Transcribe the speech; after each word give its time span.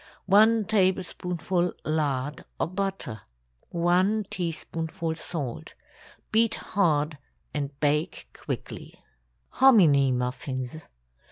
1 0.25 0.65
tablespoonful 0.65 1.71
lard 1.85 2.43
or 2.59 2.65
butter. 2.65 3.21
1 3.69 4.25
teaspoonful 4.31 5.13
salt. 5.13 5.75
Beat 6.31 6.55
hard 6.55 7.19
and 7.53 7.79
bake 7.79 8.25
quickly. 8.33 8.95
HOMINY 9.49 10.11
MUFFINS. 10.11 10.87